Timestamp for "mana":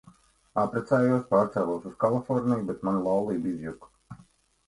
2.89-3.03